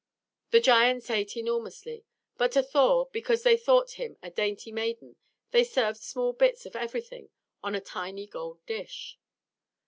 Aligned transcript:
The 0.49 0.59
giants 0.59 1.11
ate 1.11 1.37
enormously. 1.37 2.05
But 2.35 2.53
to 2.53 2.63
Thor, 2.63 3.07
because 3.11 3.43
they 3.43 3.55
thought 3.55 3.99
him 4.01 4.17
a 4.23 4.31
dainty 4.31 4.71
maiden, 4.71 5.15
they 5.51 5.63
served 5.63 5.99
small 6.01 6.33
bits 6.33 6.65
of 6.65 6.75
everything 6.75 7.29
on 7.61 7.75
a 7.75 7.81
tiny 7.81 8.25
gold 8.25 8.65
dish. 8.65 9.19